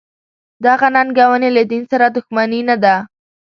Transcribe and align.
دغه 0.65 0.87
ننګونې 0.95 1.49
له 1.57 1.63
دین 1.71 1.83
سره 1.91 2.05
دښمني 2.15 2.61
نه 2.69 2.75
ده. 2.83 2.95